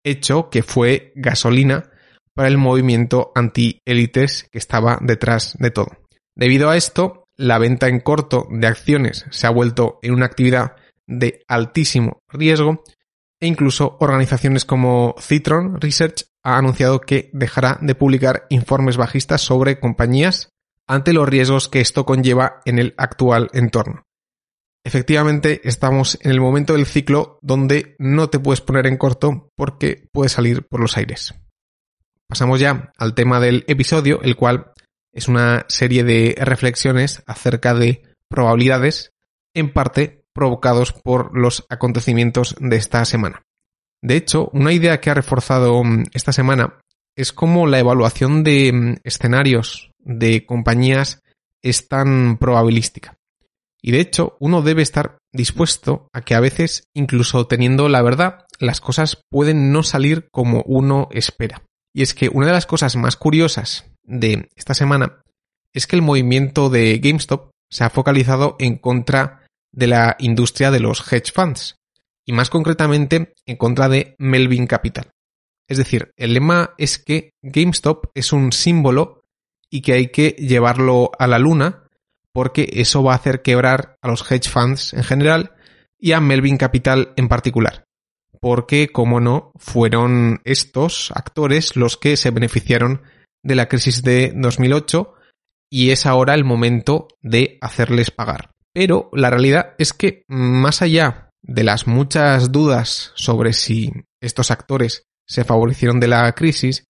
Hecho 0.03 0.49
que 0.49 0.63
fue 0.63 1.11
gasolina 1.15 1.91
para 2.33 2.47
el 2.49 2.57
movimiento 2.57 3.31
anti-élites 3.35 4.47
que 4.51 4.57
estaba 4.57 4.99
detrás 5.01 5.55
de 5.59 5.71
todo. 5.71 5.87
Debido 6.35 6.69
a 6.69 6.77
esto, 6.77 7.23
la 7.37 7.57
venta 7.57 7.87
en 7.87 7.99
corto 7.99 8.47
de 8.51 8.67
acciones 8.67 9.25
se 9.29 9.47
ha 9.47 9.49
vuelto 9.49 9.99
en 10.01 10.13
una 10.13 10.25
actividad 10.25 10.75
de 11.07 11.43
altísimo 11.47 12.19
riesgo 12.29 12.83
e 13.39 13.47
incluso 13.47 13.97
organizaciones 13.99 14.65
como 14.65 15.15
Citron 15.19 15.79
Research 15.79 16.25
ha 16.45 16.57
anunciado 16.57 17.01
que 17.01 17.29
dejará 17.33 17.79
de 17.81 17.95
publicar 17.95 18.45
informes 18.49 18.97
bajistas 18.97 19.41
sobre 19.41 19.79
compañías 19.79 20.49
ante 20.87 21.11
los 21.11 21.27
riesgos 21.27 21.67
que 21.67 21.81
esto 21.81 22.05
conlleva 22.05 22.61
en 22.65 22.77
el 22.77 22.93
actual 22.97 23.49
entorno. 23.53 24.03
Efectivamente, 24.85 25.61
estamos 25.63 26.19
en 26.21 26.29
el 26.29 26.39
momento 26.39 26.73
del 26.73 26.85
ciclo 26.85 27.39
donde 27.41 27.95
no 27.97 28.29
te 28.29 28.39
puedes 28.39 28.61
poner 28.61 28.85
en 28.85 28.97
corto 28.97 29.49
porque 29.55 30.07
puedes 30.11 30.33
salir 30.33 30.67
por 30.67 30.79
los 30.79 30.95
aires. 30.97 31.33
Pasamos 32.27 32.59
ya 32.59 32.91
al 32.95 33.15
tema 33.15 33.39
del 33.39 33.65
episodio, 33.67 34.21
el 34.21 34.35
cual 34.35 34.71
es 35.11 35.27
una 35.27 35.65
serie 35.67 36.03
de 36.03 36.35
reflexiones 36.39 37.23
acerca 37.25 37.73
de 37.73 38.03
probabilidades, 38.29 39.13
en 39.55 39.73
parte 39.73 40.25
provocados 40.33 40.93
por 40.93 41.35
los 41.35 41.65
acontecimientos 41.69 42.55
de 42.59 42.75
esta 42.75 43.03
semana. 43.05 43.41
De 44.05 44.17
hecho, 44.17 44.51
una 44.53 44.71
idea 44.71 45.01
que 45.01 45.09
ha 45.09 45.15
reforzado 45.15 45.83
mm, 45.83 46.03
esta 46.13 46.31
semana 46.31 46.77
es 47.15 47.33
cómo 47.33 47.65
la 47.65 47.79
evaluación 47.79 48.43
de 48.43 48.71
mm, 48.71 48.95
escenarios 49.03 49.89
de 49.97 50.45
compañías 50.45 51.21
es 51.63 51.87
tan 51.87 52.37
probabilística. 52.37 53.17
Y 53.81 53.91
de 53.93 54.01
hecho, 54.01 54.37
uno 54.39 54.61
debe 54.61 54.83
estar 54.83 55.17
dispuesto 55.33 56.07
a 56.13 56.21
que 56.21 56.35
a 56.35 56.39
veces, 56.39 56.83
incluso 56.93 57.47
teniendo 57.47 57.89
la 57.89 58.03
verdad, 58.03 58.45
las 58.59 58.79
cosas 58.79 59.21
pueden 59.31 59.71
no 59.71 59.81
salir 59.81 60.27
como 60.31 60.61
uno 60.67 61.07
espera. 61.09 61.63
Y 61.91 62.03
es 62.03 62.13
que 62.13 62.29
una 62.29 62.45
de 62.45 62.53
las 62.53 62.67
cosas 62.67 62.95
más 62.97 63.15
curiosas 63.15 63.85
de 64.03 64.49
esta 64.55 64.75
semana 64.75 65.23
es 65.73 65.87
que 65.87 65.95
el 65.95 66.03
movimiento 66.03 66.69
de 66.69 66.99
GameStop 66.99 67.49
se 67.71 67.83
ha 67.83 67.89
focalizado 67.89 68.55
en 68.59 68.77
contra 68.77 69.47
de 69.71 69.87
la 69.87 70.15
industria 70.19 70.69
de 70.69 70.79
los 70.79 71.11
hedge 71.11 71.31
funds 71.33 71.75
y 72.25 72.33
más 72.33 72.49
concretamente 72.49 73.33
en 73.45 73.57
contra 73.57 73.89
de 73.89 74.15
Melvin 74.17 74.67
Capital. 74.67 75.11
Es 75.67 75.77
decir, 75.77 76.11
el 76.17 76.33
lema 76.33 76.73
es 76.77 76.99
que 76.99 77.31
GameStop 77.41 78.07
es 78.13 78.33
un 78.33 78.51
símbolo 78.51 79.23
y 79.69 79.81
que 79.81 79.93
hay 79.93 80.07
que 80.07 80.29
llevarlo 80.31 81.11
a 81.17 81.27
la 81.27 81.39
luna 81.39 81.87
porque 82.31 82.69
eso 82.73 83.03
va 83.03 83.13
a 83.13 83.17
hacer 83.17 83.41
quebrar 83.41 83.97
a 84.01 84.07
los 84.07 84.29
hedge 84.29 84.49
funds 84.49 84.93
en 84.93 85.03
general 85.03 85.55
y 85.97 86.11
a 86.11 86.21
Melvin 86.21 86.57
Capital 86.57 87.13
en 87.15 87.27
particular 87.27 87.85
porque, 88.45 88.89
como 88.89 89.19
no, 89.19 89.51
fueron 89.55 90.39
estos 90.43 91.11
actores 91.15 91.75
los 91.75 91.97
que 91.97 92.15
se 92.15 92.29
beneficiaron 92.29 93.01
de 93.41 93.55
la 93.55 93.67
crisis 93.67 94.03
de 94.03 94.33
2008 94.35 95.15
y 95.71 95.89
es 95.89 96.05
ahora 96.05 96.35
el 96.35 96.43
momento 96.43 97.07
de 97.23 97.57
hacerles 97.59 98.11
pagar. 98.11 98.51
Pero 98.71 99.09
la 99.13 99.31
realidad 99.31 99.73
es 99.79 99.93
que, 99.93 100.25
más 100.27 100.83
allá 100.83 101.24
de 101.47 101.63
las 101.63 101.87
muchas 101.87 102.51
dudas 102.51 103.11
sobre 103.15 103.53
si 103.53 103.91
estos 104.19 104.51
actores 104.51 105.03
se 105.27 105.43
favorecieron 105.43 105.99
de 105.99 106.07
la 106.07 106.31
crisis, 106.33 106.85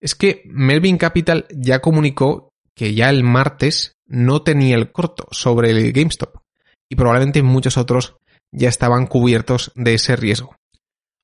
es 0.00 0.14
que 0.14 0.42
Melvin 0.46 0.98
Capital 0.98 1.46
ya 1.50 1.80
comunicó 1.80 2.50
que 2.74 2.94
ya 2.94 3.10
el 3.10 3.22
martes 3.22 3.96
no 4.06 4.42
tenía 4.42 4.76
el 4.76 4.92
corto 4.92 5.26
sobre 5.30 5.70
el 5.70 5.92
GameStop 5.92 6.36
y 6.88 6.96
probablemente 6.96 7.42
muchos 7.42 7.76
otros 7.76 8.16
ya 8.50 8.68
estaban 8.68 9.06
cubiertos 9.06 9.72
de 9.74 9.94
ese 9.94 10.16
riesgo 10.16 10.56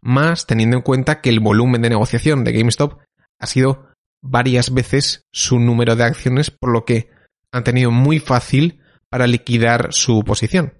más 0.00 0.46
teniendo 0.46 0.76
en 0.76 0.82
cuenta 0.82 1.20
que 1.20 1.30
el 1.30 1.40
volumen 1.40 1.82
de 1.82 1.90
negociación 1.90 2.44
de 2.44 2.52
GameStop 2.52 3.00
ha 3.38 3.46
sido 3.46 3.88
varias 4.20 4.72
veces 4.72 5.26
su 5.32 5.58
número 5.58 5.96
de 5.96 6.04
acciones, 6.04 6.50
por 6.50 6.72
lo 6.72 6.84
que 6.84 7.10
han 7.52 7.64
tenido 7.64 7.90
muy 7.90 8.18
fácil 8.18 8.80
para 9.08 9.26
liquidar 9.26 9.92
su 9.92 10.22
posición. 10.24 10.74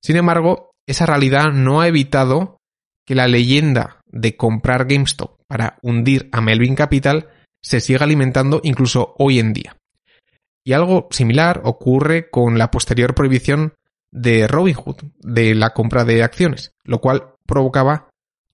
Sin 0.00 0.16
embargo, 0.16 0.67
esa 0.88 1.06
realidad 1.06 1.52
no 1.52 1.80
ha 1.80 1.88
evitado 1.88 2.58
que 3.06 3.14
la 3.14 3.28
leyenda 3.28 4.00
de 4.06 4.36
comprar 4.36 4.86
GameStop 4.86 5.38
para 5.46 5.78
hundir 5.82 6.28
a 6.32 6.40
Melvin 6.40 6.74
Capital 6.74 7.28
se 7.62 7.80
siga 7.80 8.04
alimentando 8.04 8.60
incluso 8.64 9.14
hoy 9.18 9.38
en 9.38 9.52
día. 9.52 9.76
Y 10.64 10.72
algo 10.72 11.08
similar 11.10 11.60
ocurre 11.64 12.30
con 12.30 12.58
la 12.58 12.70
posterior 12.70 13.14
prohibición 13.14 13.74
de 14.10 14.48
Robinhood 14.48 14.96
de 15.18 15.54
la 15.54 15.70
compra 15.70 16.04
de 16.04 16.22
acciones, 16.22 16.72
lo 16.84 17.00
cual 17.00 17.34
provocaba 17.46 18.08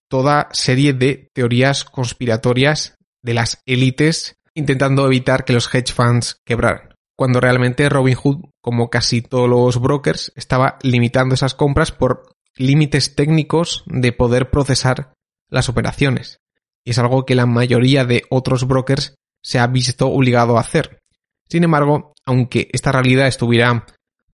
toda 0.09 0.49
serie 0.51 0.93
de 0.93 1.29
teorías 1.33 1.85
conspiratorias 1.85 2.97
de 3.21 3.33
las 3.33 3.61
élites 3.65 4.35
intentando 4.53 5.05
evitar 5.05 5.45
que 5.45 5.53
los 5.53 5.73
hedge 5.73 5.93
funds 5.93 6.37
quebraran, 6.45 6.84
cuando 7.15 7.39
realmente 7.39 7.87
Robinhood, 7.89 8.45
como 8.61 8.89
casi 8.89 9.21
todos 9.21 9.49
los 9.49 9.79
brokers, 9.79 10.33
estaba 10.35 10.77
limitando 10.81 11.35
esas 11.35 11.55
compras 11.55 11.91
por 11.91 12.35
límites 12.57 13.15
técnicos 13.15 13.83
de 13.87 14.11
poder 14.11 14.49
procesar 14.49 15.13
las 15.49 15.69
operaciones. 15.69 16.39
Y 16.83 16.91
es 16.91 16.99
algo 16.99 17.25
que 17.25 17.35
la 17.35 17.45
mayoría 17.45 18.05
de 18.05 18.23
otros 18.29 18.67
brokers 18.67 19.15
se 19.41 19.59
ha 19.59 19.67
visto 19.67 20.07
obligado 20.07 20.57
a 20.57 20.61
hacer. 20.61 20.99
Sin 21.47 21.63
embargo, 21.63 22.13
aunque 22.25 22.69
esta 22.73 22.91
realidad 22.91 23.27
estuviera 23.27 23.85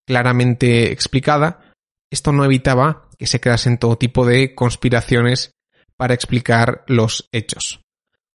claramente 0.05 0.91
explicada, 0.91 1.73
esto 2.09 2.31
no 2.31 2.45
evitaba 2.45 3.09
que 3.17 3.27
se 3.27 3.39
creasen 3.39 3.77
todo 3.77 3.97
tipo 3.97 4.25
de 4.25 4.55
conspiraciones 4.55 5.51
para 5.97 6.13
explicar 6.13 6.83
los 6.88 7.29
hechos. 7.31 7.81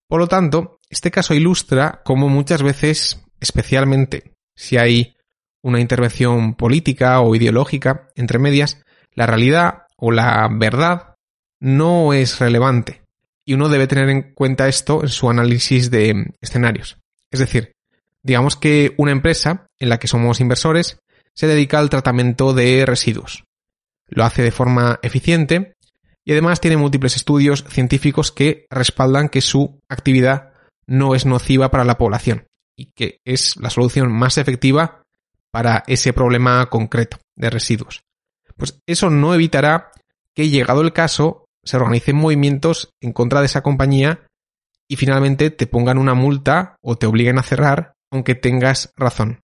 Por 0.08 0.20
lo 0.20 0.28
tanto, 0.28 0.78
este 0.90 1.10
caso 1.10 1.34
ilustra 1.34 2.02
cómo 2.04 2.28
muchas 2.28 2.62
veces, 2.62 3.24
especialmente 3.40 4.33
si 4.56 4.76
hay 4.76 5.16
una 5.62 5.80
intervención 5.80 6.54
política 6.54 7.20
o 7.20 7.34
ideológica 7.34 8.08
entre 8.14 8.38
medias, 8.38 8.82
la 9.14 9.26
realidad 9.26 9.86
o 9.96 10.10
la 10.10 10.48
verdad 10.50 11.14
no 11.60 12.12
es 12.12 12.38
relevante 12.38 13.02
y 13.46 13.54
uno 13.54 13.68
debe 13.68 13.86
tener 13.86 14.08
en 14.10 14.34
cuenta 14.34 14.68
esto 14.68 15.02
en 15.02 15.08
su 15.08 15.30
análisis 15.30 15.90
de 15.90 16.32
escenarios. 16.40 16.98
Es 17.30 17.40
decir, 17.40 17.72
digamos 18.22 18.56
que 18.56 18.94
una 18.98 19.12
empresa 19.12 19.66
en 19.78 19.88
la 19.88 19.98
que 19.98 20.08
somos 20.08 20.40
inversores 20.40 20.98
se 21.34 21.46
dedica 21.46 21.78
al 21.78 21.90
tratamiento 21.90 22.52
de 22.52 22.84
residuos. 22.86 23.44
Lo 24.08 24.24
hace 24.24 24.42
de 24.42 24.50
forma 24.50 24.98
eficiente 25.02 25.74
y 26.24 26.32
además 26.32 26.60
tiene 26.60 26.76
múltiples 26.76 27.16
estudios 27.16 27.64
científicos 27.68 28.32
que 28.32 28.66
respaldan 28.70 29.28
que 29.28 29.40
su 29.40 29.80
actividad 29.88 30.52
no 30.86 31.14
es 31.14 31.26
nociva 31.26 31.70
para 31.70 31.84
la 31.84 31.96
población 31.96 32.46
y 32.76 32.86
que 32.92 33.20
es 33.24 33.56
la 33.56 33.70
solución 33.70 34.12
más 34.12 34.38
efectiva 34.38 35.02
para 35.50 35.84
ese 35.86 36.12
problema 36.12 36.68
concreto 36.70 37.18
de 37.36 37.50
residuos. 37.50 38.02
Pues 38.56 38.80
eso 38.86 39.10
no 39.10 39.34
evitará 39.34 39.90
que, 40.34 40.48
llegado 40.48 40.80
el 40.80 40.92
caso, 40.92 41.46
se 41.62 41.76
organicen 41.76 42.16
movimientos 42.16 42.90
en 43.00 43.12
contra 43.12 43.40
de 43.40 43.46
esa 43.46 43.62
compañía 43.62 44.26
y 44.88 44.96
finalmente 44.96 45.50
te 45.50 45.66
pongan 45.66 45.98
una 45.98 46.14
multa 46.14 46.76
o 46.82 46.96
te 46.96 47.06
obliguen 47.06 47.38
a 47.38 47.42
cerrar 47.42 47.94
aunque 48.10 48.36
tengas 48.36 48.92
razón. 48.96 49.40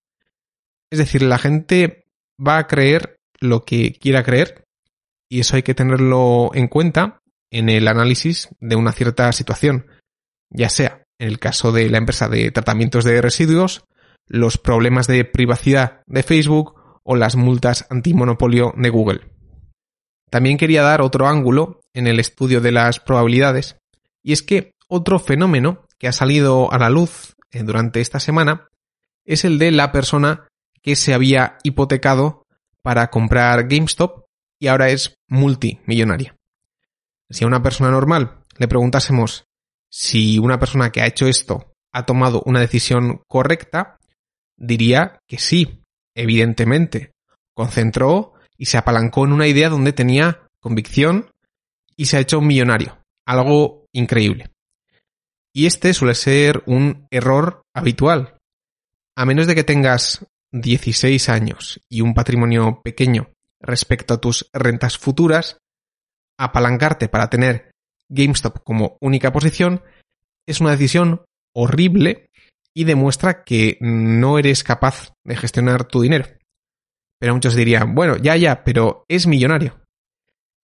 Es 0.91 0.99
decir, 0.99 1.23
la 1.23 1.39
gente 1.39 2.05
va 2.39 2.59
a 2.59 2.67
creer 2.69 3.17
lo 3.41 3.65
que 3.65 3.93
quiera 3.93 4.23
creer 4.23 4.65
y 5.29 5.41
eso 5.41 5.57
hay 5.57 5.63
que 5.63 5.75
tenerlo 5.75 6.51
en 6.55 6.69
cuenta 6.69 7.21
en 7.51 7.69
el 7.69 7.89
análisis 7.89 8.49
de 8.61 8.77
una 8.77 8.93
cierta 8.93 9.33
situación, 9.33 9.87
ya 10.51 10.69
sea 10.69 11.00
en 11.21 11.29
el 11.29 11.39
caso 11.39 11.71
de 11.71 11.89
la 11.91 11.99
empresa 11.99 12.29
de 12.29 12.50
tratamientos 12.50 13.05
de 13.05 13.21
residuos, 13.21 13.85
los 14.27 14.57
problemas 14.57 15.07
de 15.07 15.25
privacidad 15.27 16.00
de 16.07 16.23
Facebook 16.23 16.75
o 17.03 17.15
las 17.15 17.37
multas 17.37 17.87
antimonopolio 17.91 18.73
de 18.77 18.89
Google. 18.89 19.21
También 20.31 20.57
quería 20.57 20.83
dar 20.83 21.03
otro 21.03 21.29
ángulo 21.29 21.81
en 21.93 22.07
el 22.07 22.21
estudio 22.21 22.62
de 22.62 22.73
las 22.73 23.00
probabilidades, 23.00 23.77
y 24.23 24.33
es 24.33 24.43
que 24.43 24.73
otro 24.89 25.19
fenómeno 25.19 25.85
que 25.99 26.09
ha 26.09 26.12
salido 26.12 26.73
a 26.73 26.79
la 26.79 26.89
luz 26.89 27.35
eh, 27.50 27.62
durante 27.62 28.00
esta 28.00 28.19
semana 28.19 28.69
es 29.27 29.45
el 29.45 29.59
de 29.59 29.73
la 29.73 29.93
persona 29.93 30.49
que 30.83 30.97
se 30.97 31.12
había 31.12 31.59
hipotecado 31.62 32.45
para 32.83 33.11
comprar 33.11 33.69
GameStop 33.69 34.25
y 34.59 34.69
ahora 34.69 34.89
es 34.89 35.15
multimillonaria. 35.29 36.35
Si 37.29 37.45
a 37.45 37.47
una 37.47 37.62
persona 37.62 37.91
normal 37.91 38.39
le 38.57 38.69
preguntásemos 38.69 39.45
si 39.91 40.39
una 40.39 40.59
persona 40.59 40.91
que 40.91 41.03
ha 41.03 41.07
hecho 41.07 41.27
esto 41.27 41.73
ha 41.93 42.07
tomado 42.07 42.43
una 42.47 42.61
decisión 42.61 43.23
correcta, 43.27 43.99
diría 44.57 45.19
que 45.27 45.39
sí, 45.39 45.83
evidentemente. 46.15 47.13
Concentró 47.55 48.35
y 48.57 48.67
se 48.67 48.79
apalancó 48.79 49.25
en 49.25 49.33
una 49.33 49.49
idea 49.49 49.69
donde 49.69 49.93
tenía 49.93 50.47
convicción 50.61 51.31
y 51.97 52.07
se 52.07 52.17
ha 52.17 52.21
hecho 52.21 52.39
un 52.39 52.47
millonario. 52.47 53.03
Algo 53.27 53.87
increíble. 53.93 54.51
Y 55.53 55.67
este 55.67 55.93
suele 55.93 56.15
ser 56.15 56.63
un 56.67 57.07
error 57.11 57.63
habitual. 57.75 58.37
A 59.17 59.27
menos 59.27 59.49
de 59.49 59.55
que 59.55 59.65
tengas 59.65 60.25
16 60.53 61.29
años 61.29 61.81
y 61.89 62.01
un 62.01 62.15
patrimonio 62.15 62.81
pequeño 62.83 63.33
respecto 63.61 64.15
a 64.15 64.21
tus 64.21 64.49
rentas 64.53 64.97
futuras, 64.97 65.59
apalancarte 66.39 67.09
para 67.09 67.29
tener 67.29 67.70
GameStop 68.11 68.62
como 68.62 68.99
única 69.00 69.33
posición 69.33 69.83
es 70.47 70.61
una 70.61 70.73
decisión 70.73 71.23
horrible 71.55 72.29
y 72.75 72.85
demuestra 72.85 73.45
que 73.45 73.79
no 73.81 74.38
eres 74.38 74.62
capaz 74.62 75.12
de 75.25 75.37
gestionar 75.37 75.85
tu 75.85 76.02
dinero. 76.02 76.26
Pero 77.19 77.35
muchos 77.35 77.55
dirían, 77.55 77.95
bueno, 77.95 78.17
ya, 78.17 78.37
ya, 78.37 78.64
pero 78.64 79.05
es 79.09 79.26
millonario. 79.26 79.81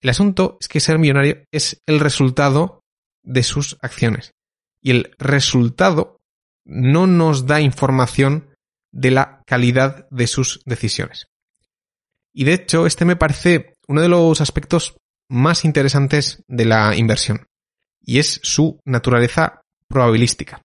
El 0.01 0.11
asunto 0.11 0.57
es 0.61 0.69
que 0.69 0.81
ser 0.81 0.99
millonario 0.99 1.45
es 1.51 1.83
el 1.87 2.01
resultado 2.01 2.83
de 3.23 3.43
sus 3.43 3.77
acciones. 3.81 4.33
Y 4.81 4.91
el 4.91 5.15
resultado 5.19 6.19
no 6.65 7.07
nos 7.07 7.47
da 7.47 7.61
información 7.61 8.51
de 8.93 9.11
la 9.11 9.43
calidad 9.47 10.09
de 10.11 10.27
sus 10.27 10.63
decisiones. 10.65 11.27
Y 12.33 12.45
de 12.45 12.55
hecho, 12.55 12.87
este 12.87 13.05
me 13.05 13.17
parece 13.17 13.75
uno 13.89 14.01
de 14.01 14.09
los 14.09 14.41
aspectos 14.41 14.97
más 15.29 15.65
interesantes 15.65 16.43
de 16.49 16.65
la 16.65 16.95
inversión, 16.97 17.47
y 18.01 18.19
es 18.19 18.41
su 18.43 18.81
naturaleza 18.85 19.63
probabilística. 19.89 20.63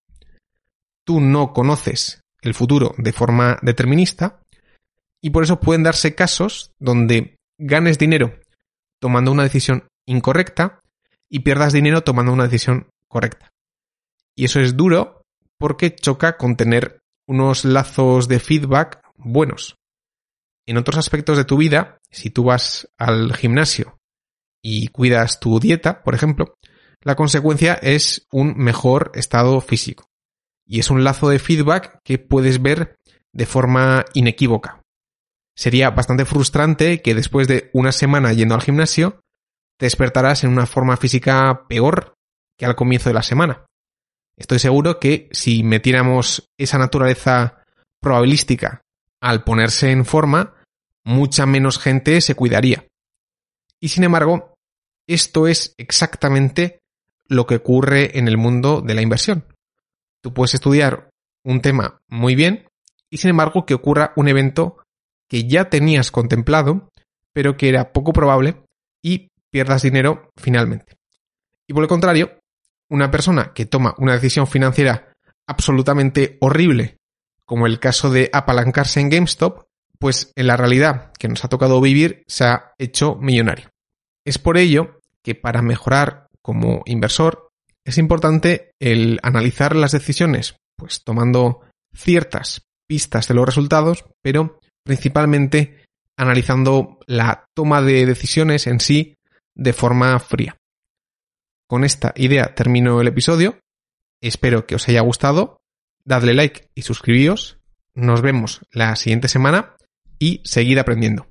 Tú 1.05 1.19
no 1.19 1.53
conoces 1.53 2.21
el 2.41 2.53
futuro 2.53 2.93
de 2.97 3.11
forma 3.11 3.57
determinista, 3.61 4.41
y 5.21 5.29
por 5.29 5.43
eso 5.43 5.59
pueden 5.59 5.83
darse 5.83 6.15
casos 6.15 6.71
donde 6.79 7.35
ganes 7.57 7.97
dinero 7.99 8.39
tomando 8.99 9.31
una 9.31 9.43
decisión 9.43 9.87
incorrecta 10.05 10.81
y 11.29 11.39
pierdas 11.39 11.73
dinero 11.73 12.01
tomando 12.01 12.33
una 12.33 12.43
decisión 12.43 12.89
correcta. 13.07 13.51
Y 14.35 14.45
eso 14.45 14.59
es 14.59 14.75
duro 14.75 15.21
porque 15.57 15.95
choca 15.95 16.37
con 16.37 16.55
tener 16.55 16.99
unos 17.27 17.65
lazos 17.65 18.27
de 18.27 18.39
feedback 18.39 19.01
buenos. 19.15 19.75
En 20.65 20.77
otros 20.77 20.97
aspectos 20.97 21.37
de 21.37 21.45
tu 21.45 21.57
vida, 21.57 21.97
si 22.09 22.29
tú 22.29 22.43
vas 22.43 22.89
al 22.97 23.33
gimnasio 23.35 23.97
y 24.61 24.87
cuidas 24.87 25.39
tu 25.39 25.59
dieta, 25.59 26.03
por 26.03 26.15
ejemplo, 26.15 26.55
la 27.01 27.15
consecuencia 27.15 27.73
es 27.73 28.27
un 28.31 28.55
mejor 28.57 29.11
estado 29.15 29.59
físico. 29.61 30.05
Y 30.67 30.79
es 30.79 30.89
un 30.89 31.03
lazo 31.03 31.29
de 31.29 31.39
feedback 31.39 31.99
que 32.03 32.19
puedes 32.19 32.61
ver 32.61 32.95
de 33.33 33.45
forma 33.45 34.05
inequívoca. 34.13 34.81
Sería 35.55 35.89
bastante 35.89 36.25
frustrante 36.25 37.01
que 37.01 37.15
después 37.15 37.47
de 37.47 37.69
una 37.73 37.91
semana 37.91 38.33
yendo 38.33 38.55
al 38.55 38.61
gimnasio, 38.61 39.19
te 39.77 39.85
despertarás 39.85 40.43
en 40.43 40.51
una 40.51 40.67
forma 40.67 40.95
física 40.95 41.65
peor 41.67 42.13
que 42.57 42.65
al 42.65 42.75
comienzo 42.75 43.09
de 43.09 43.15
la 43.15 43.23
semana. 43.23 43.65
Estoy 44.37 44.59
seguro 44.59 44.99
que 44.99 45.27
si 45.31 45.63
metiéramos 45.63 46.49
esa 46.57 46.77
naturaleza 46.77 47.63
probabilística 47.99 48.81
al 49.21 49.43
ponerse 49.43 49.91
en 49.91 50.05
forma, 50.05 50.55
mucha 51.03 51.45
menos 51.45 51.79
gente 51.79 52.21
se 52.21 52.35
cuidaría. 52.35 52.85
Y 53.81 53.89
sin 53.89 54.05
embargo, 54.05 54.53
esto 55.07 55.47
es 55.47 55.73
exactamente 55.77 56.79
lo 57.25 57.47
que 57.47 57.55
ocurre 57.55 58.17
en 58.17 58.27
el 58.27 58.37
mundo 58.37 58.81
de 58.81 58.93
la 58.93 59.01
inversión. 59.01 59.45
Tú 60.21 60.33
puedes 60.33 60.53
estudiar 60.53 61.09
un 61.43 61.61
tema 61.61 61.99
muy 62.07 62.35
bien 62.35 62.67
y 63.09 63.17
sin 63.17 63.31
embargo 63.31 63.65
que 63.65 63.73
ocurra 63.73 64.13
un 64.15 64.27
evento 64.27 64.77
que 65.27 65.47
ya 65.47 65.69
tenías 65.69 66.11
contemplado, 66.11 66.89
pero 67.33 67.57
que 67.57 67.69
era 67.69 67.91
poco 67.91 68.13
probable 68.13 68.63
y 69.01 69.29
pierdas 69.49 69.81
dinero 69.81 70.29
finalmente. 70.37 70.97
Y 71.67 71.73
por 71.73 71.83
el 71.83 71.89
contrario, 71.89 72.37
una 72.89 73.09
persona 73.09 73.53
que 73.53 73.65
toma 73.65 73.95
una 73.97 74.13
decisión 74.13 74.45
financiera 74.45 75.13
absolutamente 75.47 76.37
horrible, 76.41 76.97
como 77.45 77.65
el 77.65 77.79
caso 77.79 78.11
de 78.11 78.29
apalancarse 78.31 78.99
en 78.99 79.09
GameStop, 79.09 79.63
pues 79.97 80.31
en 80.35 80.47
la 80.47 80.57
realidad 80.57 81.11
que 81.17 81.27
nos 81.27 81.43
ha 81.45 81.49
tocado 81.49 81.79
vivir 81.81 82.23
se 82.27 82.45
ha 82.45 82.73
hecho 82.77 83.15
millonario. 83.15 83.70
Es 84.25 84.37
por 84.37 84.57
ello 84.57 84.99
que 85.23 85.35
para 85.35 85.61
mejorar 85.61 86.27
como 86.41 86.83
inversor 86.85 87.49
es 87.85 87.97
importante 87.97 88.71
el 88.79 89.19
analizar 89.23 89.75
las 89.75 89.91
decisiones, 89.91 90.55
pues 90.75 91.03
tomando 91.03 91.61
ciertas 91.93 92.61
pistas 92.87 93.27
de 93.27 93.33
los 93.33 93.45
resultados, 93.45 94.05
pero 94.21 94.59
principalmente 94.83 95.85
analizando 96.17 96.99
la 97.07 97.45
toma 97.55 97.81
de 97.81 98.05
decisiones 98.05 98.67
en 98.67 98.79
sí 98.79 99.15
de 99.55 99.73
forma 99.73 100.19
fría. 100.19 100.57
Con 101.67 101.83
esta 101.83 102.13
idea 102.15 102.53
termino 102.53 103.01
el 103.01 103.07
episodio. 103.07 103.59
Espero 104.21 104.67
que 104.67 104.75
os 104.75 104.87
haya 104.89 105.01
gustado. 105.01 105.61
Dadle 106.03 106.33
like 106.33 106.67
y 106.75 106.81
suscribíos. 106.83 107.59
Nos 107.93 108.21
vemos 108.21 108.61
la 108.71 108.95
siguiente 108.95 109.27
semana 109.27 109.75
y 110.19 110.41
seguid 110.43 110.77
aprendiendo. 110.77 111.30